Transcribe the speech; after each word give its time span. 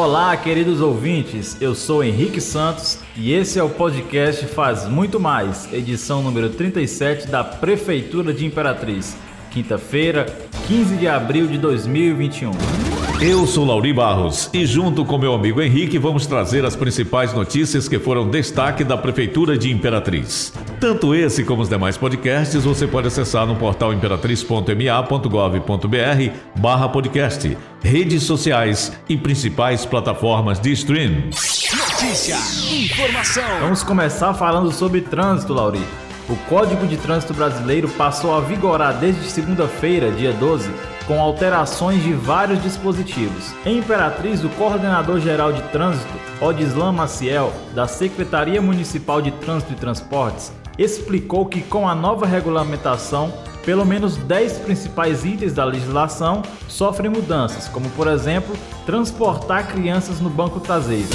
Olá, 0.00 0.36
queridos 0.36 0.80
ouvintes. 0.80 1.60
Eu 1.60 1.74
sou 1.74 2.04
Henrique 2.04 2.40
Santos 2.40 3.00
e 3.16 3.32
esse 3.32 3.58
é 3.58 3.62
o 3.64 3.68
podcast 3.68 4.46
Faz 4.46 4.86
Muito 4.86 5.18
Mais, 5.18 5.68
edição 5.72 6.22
número 6.22 6.50
37 6.50 7.26
da 7.26 7.42
Prefeitura 7.42 8.32
de 8.32 8.46
Imperatriz. 8.46 9.16
Quinta-feira, 9.50 10.26
15 10.68 10.96
de 10.96 11.08
abril 11.08 11.46
de 11.46 11.56
2021. 11.56 12.50
Eu 13.22 13.46
sou 13.46 13.64
Lauri 13.64 13.90
Barros 13.90 14.50
e, 14.52 14.66
junto 14.66 15.02
com 15.02 15.16
meu 15.16 15.32
amigo 15.32 15.62
Henrique, 15.62 15.96
vamos 15.96 16.26
trazer 16.26 16.62
as 16.62 16.76
principais 16.76 17.32
notícias 17.32 17.88
que 17.88 17.98
foram 17.98 18.28
destaque 18.28 18.84
da 18.84 18.94
Prefeitura 18.94 19.56
de 19.56 19.72
Imperatriz. 19.72 20.52
Tanto 20.78 21.14
esse 21.14 21.42
como 21.42 21.62
os 21.62 21.70
demais 21.70 21.96
podcasts 21.96 22.64
você 22.64 22.86
pode 22.86 23.08
acessar 23.08 23.46
no 23.46 23.56
portal 23.56 23.94
imperatriz.ma.gov.br 23.94 26.60
barra 26.60 26.88
podcast, 26.90 27.56
redes 27.82 28.24
sociais 28.24 28.92
e 29.08 29.16
principais 29.16 29.86
plataformas 29.86 30.60
de 30.60 30.70
stream. 30.72 31.30
Notícia, 31.30 32.36
informação. 32.70 33.60
Vamos 33.60 33.82
começar 33.82 34.34
falando 34.34 34.70
sobre 34.70 35.00
trânsito, 35.00 35.54
Lauri. 35.54 35.80
O 36.28 36.36
Código 36.46 36.86
de 36.86 36.98
Trânsito 36.98 37.32
Brasileiro 37.32 37.88
passou 37.88 38.36
a 38.36 38.40
vigorar 38.40 38.98
desde 38.98 39.24
segunda-feira, 39.30 40.10
dia 40.10 40.30
12, 40.30 40.70
com 41.06 41.18
alterações 41.18 42.02
de 42.02 42.12
vários 42.12 42.62
dispositivos. 42.62 43.54
Em 43.64 43.78
Imperatriz, 43.78 44.44
o 44.44 44.50
coordenador-geral 44.50 45.54
de 45.54 45.62
trânsito, 45.70 46.12
Odislan 46.38 46.92
Maciel, 46.92 47.50
da 47.74 47.88
Secretaria 47.88 48.60
Municipal 48.60 49.22
de 49.22 49.30
Trânsito 49.30 49.72
e 49.72 49.76
Transportes, 49.76 50.52
explicou 50.76 51.46
que 51.46 51.62
com 51.62 51.88
a 51.88 51.94
nova 51.94 52.26
regulamentação, 52.26 53.32
pelo 53.64 53.86
menos 53.86 54.18
10 54.18 54.58
principais 54.58 55.24
itens 55.24 55.54
da 55.54 55.64
legislação 55.64 56.42
sofrem 56.68 57.10
mudanças, 57.10 57.68
como 57.68 57.88
por 57.90 58.06
exemplo, 58.06 58.54
transportar 58.84 59.66
crianças 59.68 60.20
no 60.20 60.28
banco 60.28 60.60
traseiro. 60.60 61.08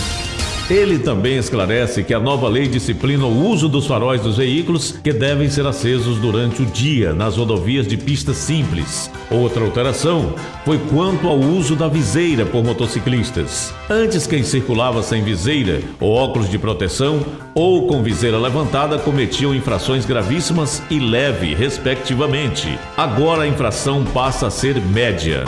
Ele 0.69 0.97
também 0.97 1.37
esclarece 1.37 2.03
que 2.03 2.13
a 2.13 2.19
nova 2.19 2.47
lei 2.47 2.67
disciplina 2.67 3.25
o 3.25 3.47
uso 3.49 3.67
dos 3.67 3.85
faróis 3.85 4.21
dos 4.21 4.37
veículos 4.37 4.93
que 5.03 5.11
devem 5.11 5.49
ser 5.49 5.65
acesos 5.67 6.17
durante 6.19 6.61
o 6.61 6.65
dia 6.65 7.13
nas 7.13 7.35
rodovias 7.35 7.85
de 7.85 7.97
pista 7.97 8.33
simples. 8.33 9.11
Outra 9.29 9.63
alteração 9.65 10.33
foi 10.63 10.77
quanto 10.89 11.27
ao 11.27 11.37
uso 11.37 11.75
da 11.75 11.89
viseira 11.89 12.45
por 12.45 12.63
motociclistas. 12.63 13.73
Antes, 13.89 14.25
quem 14.25 14.41
circulava 14.41 15.03
sem 15.03 15.21
viseira 15.21 15.81
ou 15.99 16.13
óculos 16.13 16.49
de 16.49 16.57
proteção 16.57 17.25
ou 17.53 17.85
com 17.87 18.01
viseira 18.01 18.37
levantada 18.37 18.97
cometiam 18.97 19.53
infrações 19.53 20.05
gravíssimas 20.05 20.81
e 20.89 20.97
leve, 20.97 21.53
respectivamente. 21.53 22.79
Agora 22.95 23.43
a 23.43 23.47
infração 23.47 24.05
passa 24.05 24.47
a 24.47 24.49
ser 24.49 24.79
média. 24.79 25.43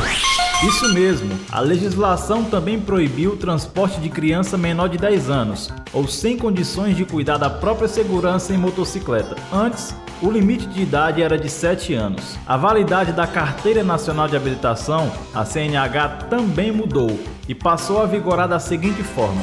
Isso 0.67 0.91
mesmo, 0.91 1.29
a 1.51 1.59
legislação 1.59 2.43
também 2.43 2.79
proibiu 2.79 3.33
o 3.33 3.37
transporte 3.37 3.99
de 3.99 4.09
criança 4.09 4.57
menor 4.57 4.89
de 4.89 4.97
10 4.97 5.29
anos 5.29 5.71
ou 5.93 6.07
sem 6.07 6.39
condições 6.39 6.97
de 6.97 7.05
cuidar 7.05 7.37
da 7.37 7.51
própria 7.51 7.87
segurança 7.87 8.51
em 8.51 8.57
motocicleta. 8.57 9.35
Antes, 9.53 9.95
o 10.23 10.31
limite 10.31 10.65
de 10.65 10.81
idade 10.81 11.21
era 11.21 11.37
de 11.37 11.51
7 11.51 11.93
anos. 11.93 12.35
A 12.47 12.57
validade 12.57 13.11
da 13.11 13.27
Carteira 13.27 13.83
Nacional 13.83 14.27
de 14.27 14.35
Habilitação, 14.35 15.11
a 15.35 15.45
CNH, 15.45 16.25
também 16.31 16.71
mudou 16.71 17.19
e 17.47 17.53
passou 17.53 18.01
a 18.01 18.07
vigorar 18.07 18.47
da 18.47 18.57
seguinte 18.57 19.03
forma: 19.03 19.41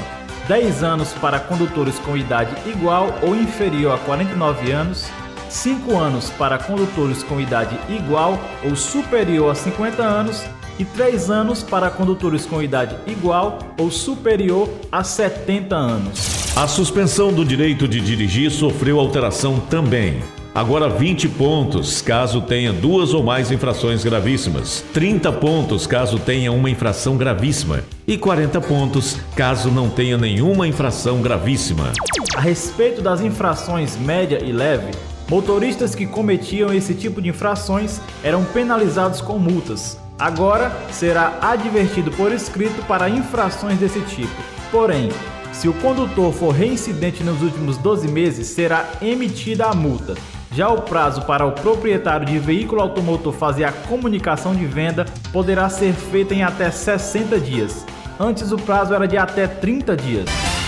10 0.48 0.82
anos 0.82 1.12
para 1.12 1.38
condutores 1.38 2.00
com 2.00 2.16
idade 2.16 2.52
igual 2.68 3.14
ou 3.22 3.36
inferior 3.36 3.94
a 3.94 3.98
49 3.98 4.72
anos, 4.72 5.06
5 5.48 5.96
anos 5.96 6.30
para 6.30 6.58
condutores 6.58 7.22
com 7.22 7.40
idade 7.40 7.78
igual 7.88 8.40
ou 8.64 8.74
superior 8.74 9.52
a 9.52 9.54
50 9.54 10.02
anos 10.02 10.44
e 10.82 10.84
3 10.84 11.30
anos 11.30 11.62
para 11.62 11.88
condutores 11.90 12.44
com 12.44 12.60
idade 12.60 12.96
igual 13.06 13.58
ou 13.78 13.88
superior 13.88 14.68
a 14.90 15.04
70 15.04 15.76
anos. 15.76 16.56
A 16.56 16.66
suspensão 16.66 17.32
do 17.32 17.44
direito 17.44 17.86
de 17.86 18.00
dirigir 18.00 18.50
sofreu 18.50 18.98
alteração 18.98 19.60
também. 19.60 20.20
Agora 20.52 20.88
20 20.88 21.28
pontos 21.30 22.02
caso 22.02 22.42
tenha 22.42 22.72
duas 22.72 23.14
ou 23.14 23.22
mais 23.22 23.50
infrações 23.50 24.04
gravíssimas, 24.04 24.84
30 24.92 25.32
pontos 25.32 25.86
caso 25.86 26.18
tenha 26.18 26.52
uma 26.52 26.68
infração 26.68 27.16
gravíssima 27.16 27.84
e 28.06 28.18
40 28.18 28.60
pontos 28.60 29.16
caso 29.34 29.70
não 29.70 29.88
tenha 29.88 30.18
nenhuma 30.18 30.66
infração 30.66 31.22
gravíssima. 31.22 31.92
A 32.36 32.40
respeito 32.40 33.00
das 33.00 33.20
infrações 33.22 33.96
média 33.96 34.44
e 34.44 34.52
leve, 34.52 34.90
motoristas 35.30 35.94
que 35.94 36.06
cometiam 36.06 36.74
esse 36.74 36.92
tipo 36.92 37.22
de 37.22 37.30
infrações 37.30 38.00
eram 38.22 38.44
penalizados 38.44 39.22
com 39.22 39.38
multas, 39.38 40.01
Agora 40.22 40.70
será 40.92 41.36
advertido 41.42 42.12
por 42.12 42.30
escrito 42.30 42.80
para 42.86 43.08
infrações 43.08 43.76
desse 43.80 44.00
tipo. 44.02 44.30
Porém, 44.70 45.08
se 45.52 45.68
o 45.68 45.74
condutor 45.74 46.32
for 46.32 46.50
reincidente 46.50 47.24
nos 47.24 47.42
últimos 47.42 47.76
12 47.76 48.06
meses, 48.06 48.46
será 48.46 48.88
emitida 49.02 49.66
a 49.66 49.74
multa. 49.74 50.14
Já 50.52 50.68
o 50.68 50.82
prazo 50.82 51.22
para 51.22 51.44
o 51.44 51.50
proprietário 51.50 52.24
de 52.24 52.38
veículo 52.38 52.80
automotor 52.80 53.32
fazer 53.32 53.64
a 53.64 53.72
comunicação 53.72 54.54
de 54.54 54.64
venda 54.64 55.06
poderá 55.32 55.68
ser 55.68 55.92
feito 55.92 56.32
em 56.32 56.44
até 56.44 56.70
60 56.70 57.40
dias. 57.40 57.84
Antes 58.16 58.52
o 58.52 58.56
prazo 58.56 58.94
era 58.94 59.08
de 59.08 59.16
até 59.16 59.48
30 59.48 59.96
dias. 59.96 60.26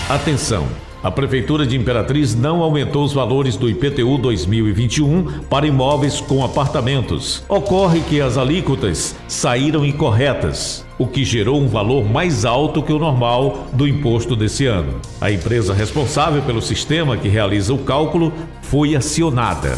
Atenção! 0.09 0.67
A 1.05 1.11
Prefeitura 1.11 1.67
de 1.67 1.77
Imperatriz 1.77 2.33
não 2.33 2.63
aumentou 2.63 3.03
os 3.03 3.13
valores 3.13 3.55
do 3.55 3.69
IPTU 3.69 4.17
2021 4.17 5.43
para 5.47 5.67
imóveis 5.67 6.19
com 6.19 6.43
apartamentos. 6.43 7.43
Ocorre 7.47 7.99
que 7.99 8.19
as 8.19 8.39
alíquotas 8.39 9.15
saíram 9.27 9.85
incorretas, 9.85 10.83
o 10.97 11.05
que 11.05 11.23
gerou 11.23 11.61
um 11.61 11.67
valor 11.67 12.09
mais 12.09 12.43
alto 12.43 12.81
que 12.81 12.91
o 12.91 12.97
normal 12.97 13.67
do 13.71 13.87
imposto 13.87 14.35
desse 14.35 14.65
ano. 14.65 14.99
A 15.21 15.31
empresa 15.31 15.75
responsável 15.75 16.41
pelo 16.41 16.59
sistema 16.59 17.15
que 17.15 17.29
realiza 17.29 17.71
o 17.71 17.77
cálculo 17.77 18.33
foi 18.63 18.95
acionada. 18.95 19.77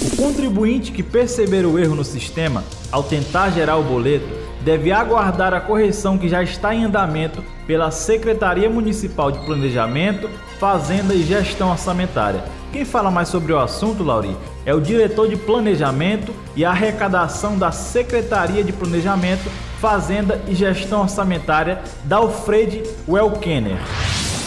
O 0.00 0.16
contribuinte 0.16 0.92
que 0.92 1.02
perceber 1.02 1.66
o 1.66 1.78
erro 1.78 1.94
no 1.94 2.04
sistema, 2.04 2.64
ao 2.90 3.02
tentar 3.02 3.50
gerar 3.50 3.76
o 3.76 3.82
boleto, 3.82 4.47
deve 4.68 4.92
aguardar 4.92 5.54
a 5.54 5.62
correção 5.62 6.18
que 6.18 6.28
já 6.28 6.42
está 6.42 6.74
em 6.74 6.84
andamento 6.84 7.42
pela 7.66 7.90
Secretaria 7.90 8.68
Municipal 8.68 9.32
de 9.32 9.38
Planejamento, 9.38 10.28
Fazenda 10.60 11.14
e 11.14 11.22
Gestão 11.22 11.70
Orçamentária. 11.70 12.44
Quem 12.70 12.84
fala 12.84 13.10
mais 13.10 13.28
sobre 13.28 13.50
o 13.50 13.58
assunto, 13.58 14.02
Lauri, 14.02 14.36
é 14.66 14.74
o 14.74 14.80
diretor 14.80 15.26
de 15.26 15.38
Planejamento 15.38 16.34
e 16.54 16.66
Arrecadação 16.66 17.56
da 17.56 17.72
Secretaria 17.72 18.62
de 18.62 18.74
Planejamento, 18.74 19.50
Fazenda 19.80 20.38
e 20.46 20.54
Gestão 20.54 21.00
Orçamentária, 21.00 21.80
Dalfred 22.04 22.82
Welkener. 23.08 23.78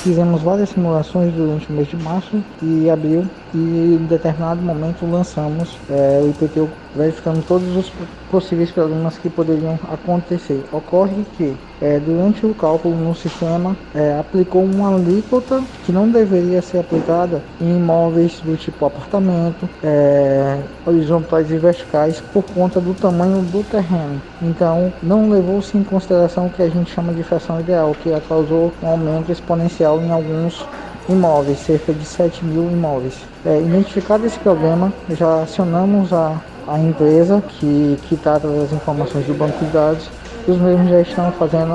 Fizemos 0.04 0.42
várias 0.42 0.70
simulações 0.70 1.32
durante 1.32 1.70
o 1.70 1.74
mês 1.74 1.88
de 1.88 1.96
março 1.96 2.44
e 2.60 2.90
abril 2.90 3.24
e 3.54 3.58
em 3.58 4.08
determinado 4.08 4.60
momento 4.60 5.06
lançamos 5.06 5.78
é, 5.88 6.20
o 6.24 6.30
IPTU 6.32 6.68
verificando 6.96 7.46
todos 7.46 7.76
os 7.78 7.94
possíveis 8.32 8.72
problemas 8.72 9.20
que 9.20 9.30
poderiam 9.30 9.78
acontecer. 9.92 10.66
Ocorre 10.72 11.24
que 11.38 11.56
é, 11.82 12.00
durante 12.00 12.46
o 12.46 12.54
cálculo 12.54 12.96
no 12.96 13.16
sistema 13.16 13.76
é, 13.96 14.18
aplicou 14.20 14.64
uma 14.64 14.96
alíquota 14.96 15.64
que 15.84 15.92
não 15.92 16.10
deveria 16.10 16.62
ser 16.62 16.80
aplicada 16.80 17.42
em 17.60 17.78
imóveis 17.78 18.40
do 18.42 18.56
tipo 18.56 18.86
apartamento, 18.86 19.68
é, 19.84 20.60
horizontais 20.86 21.50
e 21.50 21.58
verticais 21.58 22.22
por 22.32 22.44
conta 22.44 22.80
do 22.80 22.94
tamanho 22.94 23.42
do 23.42 23.64
terreno. 23.64 24.22
Então 24.42 24.94
não 25.02 25.30
levou-se 25.30 25.76
em 25.76 25.84
consideração 25.84 26.46
o 26.46 26.50
que 26.50 26.62
a 26.62 26.70
gente 26.70 26.92
chama 26.92 27.14
de 27.14 27.24
fração 27.24 27.60
ideal, 27.60 27.96
que 28.02 28.12
causou 28.28 28.72
um 28.84 28.88
aumento 28.88 29.32
exponencial 29.32 30.00
em 30.02 30.12
alguns 30.12 30.66
imóveis, 31.10 31.60
cerca 31.60 31.92
de 31.94 32.06
7 32.06 32.46
mil 32.46 32.70
imóveis. 32.72 33.16
É, 33.44 33.60
identificado 33.60 34.26
esse 34.26 34.38
problema, 34.38 34.94
já 35.10 35.42
acionamos 35.42 36.14
a, 36.14 36.40
a 36.68 36.78
empresa 36.78 37.44
que, 37.48 37.98
que 38.04 38.16
trata 38.16 38.48
das 38.48 38.72
informações 38.72 39.26
do 39.26 39.34
banco 39.34 39.58
de 39.66 39.72
dados 39.72 40.21
os 40.48 40.58
mesmos 40.58 40.90
já 40.90 41.02
estão 41.02 41.32
fazendo 41.34 41.72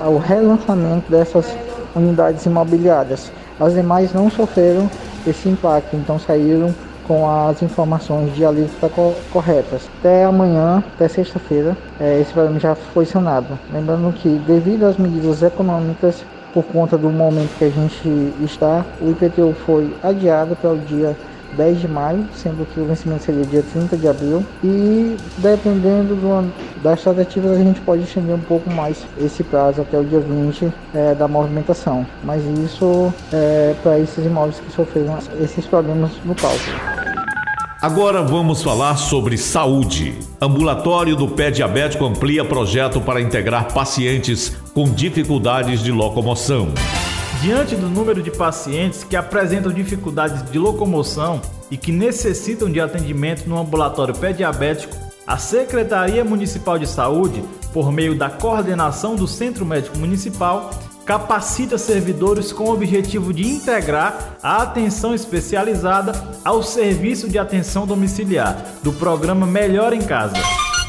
o 0.00 0.18
relançamento 0.18 1.10
dessas 1.10 1.56
unidades 1.94 2.44
imobiliárias. 2.46 3.32
As 3.58 3.74
demais 3.74 4.12
não 4.12 4.30
sofreram 4.30 4.88
esse 5.26 5.48
impacto, 5.48 5.96
então 5.96 6.18
saíram 6.18 6.72
com 7.06 7.28
as 7.28 7.62
informações 7.62 8.34
de 8.34 8.44
alíquota 8.44 8.88
co 8.88 9.14
corretas. 9.32 9.88
Até 9.98 10.24
amanhã, 10.24 10.84
até 10.94 11.08
sexta-feira, 11.08 11.76
é, 11.98 12.20
esse 12.20 12.32
problema 12.32 12.60
já 12.60 12.74
foi 12.74 13.06
sanado. 13.06 13.58
Lembrando 13.72 14.12
que, 14.12 14.28
devido 14.46 14.84
às 14.84 14.98
medidas 14.98 15.42
econômicas 15.42 16.22
por 16.52 16.64
conta 16.64 16.96
do 16.96 17.10
momento 17.10 17.56
que 17.58 17.64
a 17.64 17.70
gente 17.70 18.34
está, 18.42 18.84
o 19.00 19.10
IPTU 19.10 19.54
foi 19.64 19.94
adiado 20.02 20.54
para 20.56 20.70
o 20.70 20.78
dia 20.78 21.16
10 21.56 21.80
de 21.80 21.88
maio, 21.88 22.26
sendo 22.34 22.66
que 22.66 22.80
o 22.80 22.86
vencimento 22.86 23.24
seria 23.24 23.44
dia 23.44 23.64
30 23.72 23.96
de 23.96 24.08
abril. 24.08 24.44
E 24.62 25.16
dependendo 25.38 26.14
do, 26.14 26.52
das 26.82 27.02
tratativas, 27.02 27.58
a 27.58 27.62
gente 27.62 27.80
pode 27.80 28.02
estender 28.02 28.34
um 28.34 28.40
pouco 28.40 28.70
mais 28.70 29.04
esse 29.18 29.42
prazo 29.42 29.82
até 29.82 29.98
o 29.98 30.04
dia 30.04 30.20
20 30.20 30.72
é, 30.94 31.14
da 31.14 31.28
movimentação. 31.28 32.06
Mas 32.22 32.42
isso 32.44 33.12
é 33.32 33.74
para 33.82 33.98
esses 33.98 34.24
imóveis 34.24 34.60
que 34.60 34.72
sofreram 34.72 35.18
esses 35.40 35.66
problemas 35.66 36.12
no 36.24 36.34
cálculo. 36.34 36.98
Agora 37.80 38.22
vamos 38.22 38.60
falar 38.60 38.96
sobre 38.96 39.38
saúde. 39.38 40.18
Ambulatório 40.40 41.14
do 41.14 41.28
pé 41.28 41.48
diabético 41.48 42.04
amplia 42.04 42.44
projeto 42.44 43.00
para 43.00 43.20
integrar 43.20 43.72
pacientes 43.72 44.48
com 44.74 44.90
dificuldades 44.90 45.80
de 45.80 45.92
locomoção. 45.92 46.74
Diante 47.40 47.76
do 47.76 47.88
número 47.88 48.20
de 48.20 48.32
pacientes 48.32 49.04
que 49.04 49.14
apresentam 49.14 49.72
dificuldades 49.72 50.42
de 50.50 50.58
locomoção 50.58 51.40
e 51.70 51.76
que 51.76 51.92
necessitam 51.92 52.68
de 52.68 52.80
atendimento 52.80 53.48
no 53.48 53.56
ambulatório 53.56 54.12
pé 54.12 54.32
diabético, 54.32 54.96
a 55.24 55.38
Secretaria 55.38 56.24
Municipal 56.24 56.80
de 56.80 56.88
Saúde, 56.88 57.44
por 57.72 57.92
meio 57.92 58.18
da 58.18 58.28
coordenação 58.28 59.14
do 59.14 59.28
Centro 59.28 59.64
Médico 59.64 59.96
Municipal, 59.98 60.70
capacita 61.04 61.78
servidores 61.78 62.52
com 62.52 62.64
o 62.64 62.72
objetivo 62.72 63.32
de 63.32 63.46
integrar 63.46 64.36
a 64.42 64.62
atenção 64.62 65.14
especializada 65.14 66.12
ao 66.44 66.60
serviço 66.60 67.28
de 67.28 67.38
atenção 67.38 67.86
domiciliar 67.86 68.64
do 68.82 68.92
programa 68.92 69.46
Melhor 69.46 69.92
em 69.92 70.02
Casa. 70.02 70.36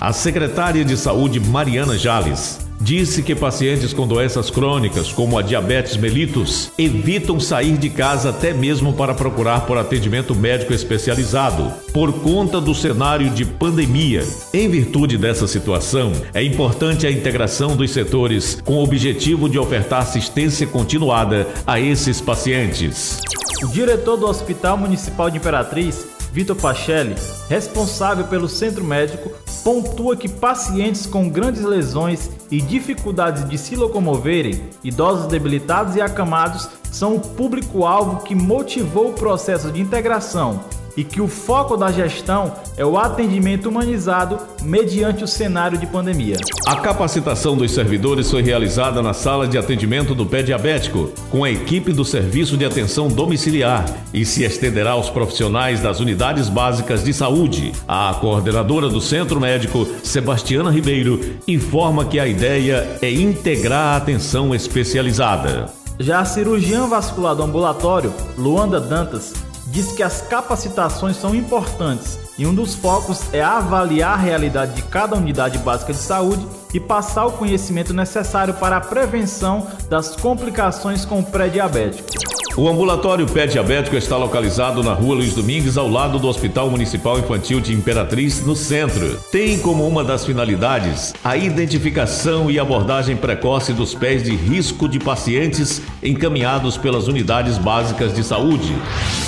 A 0.01 0.11
secretária 0.11 0.83
de 0.83 0.97
Saúde 0.97 1.39
Mariana 1.39 1.95
Jales 1.95 2.68
disse 2.79 3.21
que 3.21 3.35
pacientes 3.35 3.93
com 3.93 4.07
doenças 4.07 4.49
crônicas, 4.49 5.11
como 5.11 5.37
a 5.37 5.41
diabetes 5.41 5.97
mellitus, 5.97 6.71
evitam 6.77 7.39
sair 7.39 7.77
de 7.77 7.89
casa 7.89 8.29
até 8.29 8.53
mesmo 8.53 8.93
para 8.93 9.13
procurar 9.13 9.65
por 9.65 9.77
atendimento 9.77 10.33
médico 10.35 10.73
especializado, 10.73 11.71
por 11.93 12.13
conta 12.21 12.61
do 12.61 12.73
cenário 12.73 13.29
de 13.29 13.45
pandemia. 13.45 14.23
Em 14.53 14.69
virtude 14.69 15.17
dessa 15.17 15.47
situação, 15.47 16.11
é 16.33 16.43
importante 16.43 17.05
a 17.05 17.11
integração 17.11 17.75
dos 17.75 17.91
setores 17.91 18.61
com 18.63 18.75
o 18.75 18.83
objetivo 18.83 19.49
de 19.49 19.59
ofertar 19.59 20.01
assistência 20.01 20.65
continuada 20.65 21.47
a 21.67 21.79
esses 21.79 22.21
pacientes. 22.21 23.19
O 23.61 23.67
diretor 23.67 24.15
do 24.15 24.25
Hospital 24.25 24.77
Municipal 24.77 25.29
de 25.29 25.37
Imperatriz, 25.37 26.07
Vitor 26.31 26.55
Pachelli, 26.55 27.15
responsável 27.49 28.25
pelo 28.27 28.47
centro 28.47 28.83
médico, 28.83 29.31
pontua 29.63 30.15
que 30.15 30.29
pacientes 30.29 31.05
com 31.05 31.29
grandes 31.29 31.63
lesões 31.63 32.29
e 32.51 32.61
dificuldades 32.61 33.47
de 33.47 33.57
se 33.57 33.75
locomoverem, 33.75 34.69
idosos 34.83 35.27
debilitados 35.27 35.95
e 35.95 36.01
acamados, 36.01 36.69
são 36.91 37.15
o 37.15 37.19
público-alvo 37.19 38.23
que 38.23 38.35
motivou 38.35 39.09
o 39.09 39.13
processo 39.13 39.71
de 39.71 39.81
integração 39.81 40.59
e 40.95 41.03
que 41.03 41.21
o 41.21 41.27
foco 41.27 41.77
da 41.77 41.91
gestão 41.91 42.53
é 42.77 42.85
o 42.85 42.97
atendimento 42.97 43.69
humanizado 43.69 44.39
mediante 44.61 45.23
o 45.23 45.27
cenário 45.27 45.77
de 45.77 45.87
pandemia. 45.87 46.37
A 46.67 46.75
capacitação 46.75 47.57
dos 47.57 47.71
servidores 47.71 48.29
foi 48.29 48.41
realizada 48.41 49.01
na 49.01 49.13
sala 49.13 49.47
de 49.47 49.57
atendimento 49.57 50.13
do 50.13 50.25
pé 50.25 50.43
diabético, 50.43 51.11
com 51.31 51.43
a 51.43 51.49
equipe 51.49 51.91
do 51.91 52.05
Serviço 52.05 52.57
de 52.57 52.65
Atenção 52.65 53.07
Domiciliar 53.07 53.85
e 54.13 54.25
se 54.25 54.43
estenderá 54.43 54.91
aos 54.91 55.09
profissionais 55.09 55.79
das 55.79 55.99
unidades 55.99 56.49
básicas 56.49 57.03
de 57.03 57.13
saúde. 57.13 57.71
A 57.87 58.15
coordenadora 58.19 58.87
do 58.89 59.01
Centro 59.01 59.39
Médico, 59.39 59.87
Sebastiana 60.03 60.69
Ribeiro, 60.69 61.19
informa 61.47 62.05
que 62.05 62.19
a 62.19 62.27
ideia 62.27 62.97
é 63.01 63.11
integrar 63.11 63.93
a 63.93 63.97
atenção 63.97 64.53
especializada. 64.53 65.69
Já 65.99 66.21
a 66.21 66.25
cirurgiã 66.25 66.87
vascular 66.87 67.35
do 67.35 67.43
ambulatório, 67.43 68.13
Luanda 68.37 68.79
Dantas, 68.79 69.33
diz 69.71 69.91
que 69.91 70.03
as 70.03 70.21
capacitações 70.21 71.15
são 71.17 71.35
importantes 71.35 72.19
e 72.37 72.45
um 72.45 72.53
dos 72.53 72.75
focos 72.75 73.21
é 73.33 73.41
avaliar 73.41 74.13
a 74.13 74.21
realidade 74.21 74.73
de 74.73 74.81
cada 74.83 75.15
unidade 75.15 75.57
básica 75.59 75.93
de 75.93 75.99
saúde 75.99 76.45
e 76.73 76.79
passar 76.79 77.25
o 77.25 77.33
conhecimento 77.33 77.93
necessário 77.93 78.53
para 78.53 78.77
a 78.77 78.81
prevenção 78.81 79.67
das 79.89 80.15
complicações 80.15 81.05
com 81.05 81.19
o 81.19 81.23
pré-diabético. 81.23 82.38
O 82.57 82.67
ambulatório 82.67 83.25
pé 83.27 83.47
diabético 83.47 83.95
está 83.95 84.17
localizado 84.17 84.83
na 84.83 84.93
rua 84.93 85.15
Luiz 85.15 85.33
Domingues, 85.33 85.77
ao 85.77 85.87
lado 85.87 86.19
do 86.19 86.27
Hospital 86.27 86.69
Municipal 86.69 87.17
Infantil 87.17 87.61
de 87.61 87.73
Imperatriz, 87.73 88.45
no 88.45 88.55
centro. 88.55 89.17
Tem 89.31 89.59
como 89.59 89.87
uma 89.87 90.03
das 90.03 90.25
finalidades 90.25 91.13
a 91.23 91.37
identificação 91.37 92.49
e 92.49 92.59
abordagem 92.59 93.15
precoce 93.15 93.71
dos 93.71 93.93
pés 93.93 94.23
de 94.23 94.35
risco 94.35 94.89
de 94.89 94.99
pacientes 94.99 95.81
encaminhados 96.03 96.77
pelas 96.77 97.07
unidades 97.07 97.57
básicas 97.57 98.13
de 98.13 98.23
saúde. 98.23 98.75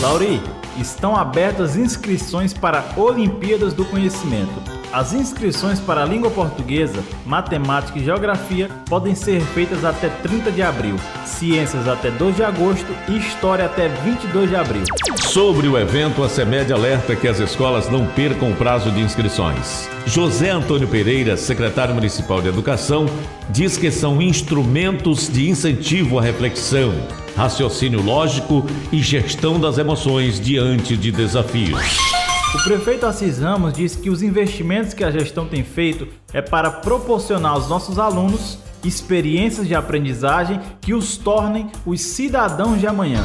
Lauri, 0.02 0.42
estão 0.80 1.16
abertas 1.16 1.76
inscrições 1.76 2.54
para 2.54 2.84
Olimpíadas 2.98 3.74
do 3.74 3.86
Conhecimento. 3.86 4.81
As 4.94 5.14
inscrições 5.14 5.80
para 5.80 6.04
a 6.04 6.06
língua 6.06 6.30
portuguesa, 6.30 7.02
matemática 7.26 7.98
e 7.98 8.04
geografia 8.04 8.70
podem 8.90 9.16
ser 9.16 9.40
feitas 9.40 9.86
até 9.86 10.10
30 10.10 10.52
de 10.52 10.62
abril, 10.62 10.98
ciências 11.26 11.88
até 11.88 12.12
2 12.12 12.36
de 12.36 12.44
agosto 12.44 12.88
e 13.08 13.18
história 13.18 13.66
até 13.66 13.88
22 13.88 14.50
de 14.50 14.56
abril. 14.58 14.84
Sobre 15.16 15.70
o 15.70 15.78
evento, 15.78 16.22
a 16.22 16.28
CEMED 16.28 16.74
alerta 16.74 17.16
que 17.16 17.26
as 17.26 17.40
escolas 17.40 17.90
não 17.90 18.06
percam 18.06 18.52
o 18.52 18.56
prazo 18.56 18.92
de 18.92 19.00
inscrições. 19.00 19.90
José 20.06 20.50
Antônio 20.50 20.90
Pereira, 20.90 21.38
secretário 21.38 21.96
municipal 21.96 22.42
de 22.42 22.50
Educação, 22.50 23.06
diz 23.50 23.78
que 23.78 23.90
são 23.92 24.22
instrumentos 24.22 25.30
de 25.30 25.50
incentivo 25.50 26.20
à 26.20 26.22
reflexão, 26.22 26.94
raciocínio 27.38 28.02
lógico 28.02 28.66
e 28.92 29.02
gestão 29.02 29.58
das 29.58 29.78
emoções 29.78 30.38
diante 30.38 30.98
de 30.98 31.14
desafios. 31.14 32.21
O 32.53 32.62
prefeito 32.63 33.06
Assis 33.06 33.39
Ramos 33.39 33.71
diz 33.71 33.95
que 33.95 34.09
os 34.09 34.21
investimentos 34.21 34.94
que 34.94 35.06
a 35.06 35.12
gestão 35.12 35.48
tem 35.48 35.63
feito 35.63 36.06
é 36.33 36.42
para 36.42 36.69
proporcionar 36.69 37.53
aos 37.53 37.69
nossos 37.69 37.98
alunos 37.98 38.57
experiências 38.83 39.68
de 39.68 39.74
aprendizagem 39.74 40.59
que 40.81 40.94
os 40.94 41.15
tornem 41.15 41.71
os 41.86 42.01
cidadãos 42.01 42.77
de 42.80 42.88
amanhã. 42.88 43.24